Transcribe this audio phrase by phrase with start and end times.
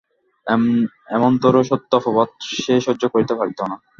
[1.15, 3.75] এমনতরো সত্য অপবাদও সে সহ্য করিতে পারিত না।